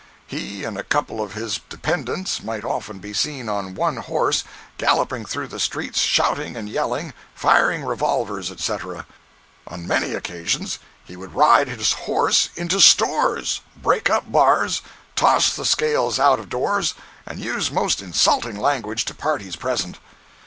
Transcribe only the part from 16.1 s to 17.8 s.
out of doors and use